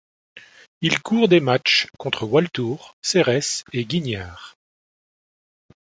[0.81, 4.57] Il court des matches contre Walthour, Sérès et Guignard.